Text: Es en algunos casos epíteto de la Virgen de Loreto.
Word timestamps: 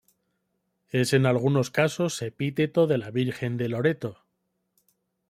Es 0.89 1.13
en 1.13 1.27
algunos 1.27 1.69
casos 1.69 2.23
epíteto 2.23 2.87
de 2.87 2.97
la 2.97 3.11
Virgen 3.11 3.57
de 3.57 3.69
Loreto. 3.69 4.23